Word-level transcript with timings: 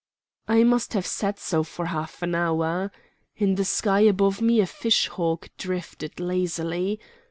I 0.47 0.63
must 0.63 0.93
have 0.93 1.05
sat 1.05 1.37
so 1.37 1.61
for 1.63 1.85
half 1.85 2.23
an 2.23 2.33
hour. 2.33 2.91
In 3.35 3.53
the 3.53 3.63
sky 3.63 3.99
above 3.99 4.41
me 4.41 4.59
a 4.59 4.65
fish 4.65 5.07
hawk 5.09 5.49
drifted 5.59 6.19
lazily. 6.19 6.99